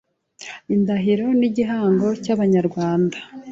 [0.75, 3.17] indahiro n’igihango Abanyarwanda